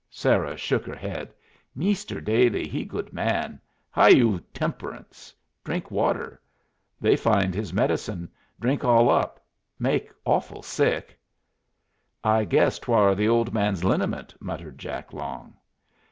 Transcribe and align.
Sarah 0.09 0.57
shook 0.57 0.87
her 0.87 0.95
head. 0.95 1.31
"Meester 1.75 2.19
Dailey 2.19 2.67
he 2.67 2.85
good 2.85 3.13
man. 3.13 3.61
Hy 3.91 4.09
iu 4.09 4.39
temperance. 4.51 5.31
Drink 5.63 5.91
water. 5.91 6.41
They 6.99 7.15
find 7.15 7.53
his 7.53 7.71
medicine; 7.71 8.27
drink 8.59 8.83
all 8.83 9.11
up; 9.11 9.45
make 9.77 10.11
awful 10.25 10.63
sick." 10.63 11.19
"I 12.23 12.45
guess 12.45 12.79
'twar 12.79 13.13
th' 13.13 13.27
ole 13.27 13.45
man's 13.53 13.83
liniment," 13.83 14.33
muttered 14.39 14.79
Jack 14.79 15.13
Long. 15.13 15.53